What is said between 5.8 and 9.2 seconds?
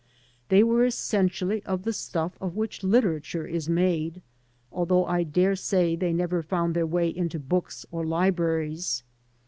they never found their way into books or libraries.